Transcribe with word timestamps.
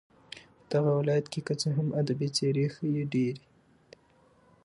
په 0.59 0.65
دغه 0.73 0.91
ولايت 0.99 1.25
كې 1.33 1.41
كه 1.47 1.53
څه 1.61 1.67
هم 1.77 1.87
ادبي 2.01 2.27
څېرې 2.35 2.65
ښې 2.73 2.91
ډېرې 3.13 3.45